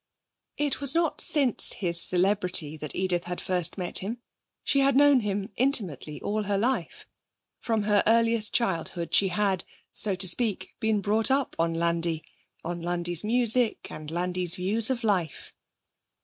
It 0.57 0.81
was 0.81 0.95
not 0.95 1.21
since 1.21 1.73
his 1.73 2.01
celebrity 2.01 2.75
that 2.75 2.95
Edith 2.95 3.25
had 3.25 3.39
first 3.39 3.77
met 3.77 3.99
him; 3.99 4.17
she 4.63 4.79
had 4.79 4.95
known 4.95 5.19
him 5.19 5.49
intimately 5.57 6.19
all 6.23 6.41
her 6.45 6.57
life. 6.57 7.05
From 7.59 7.83
her 7.83 8.01
earliest 8.07 8.51
childhood 8.51 9.13
she 9.13 9.27
had, 9.27 9.63
so 9.93 10.15
to 10.15 10.27
speak, 10.27 10.71
been 10.79 11.01
brought 11.01 11.29
up 11.29 11.55
on 11.59 11.75
Landi; 11.75 12.23
on 12.63 12.81
Landi's 12.81 13.23
music 13.23 13.91
and 13.91 14.09
Landi's 14.09 14.55
views 14.55 14.89
of 14.89 15.03
life. 15.03 15.53